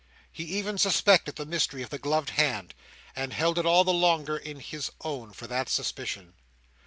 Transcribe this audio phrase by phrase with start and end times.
[0.31, 2.73] He even suspected the mystery of the gloved hand,
[3.15, 6.33] and held it all the longer in his own for that suspicion.